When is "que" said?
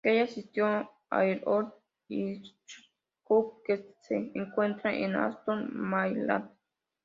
3.63-3.93